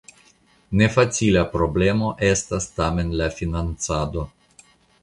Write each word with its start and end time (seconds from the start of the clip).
Ne 0.79 0.87
facila 0.95 1.43
problemo 1.53 2.09
estas 2.31 2.69
tamen 2.81 3.17
la 3.21 3.31
financado. 3.39 4.27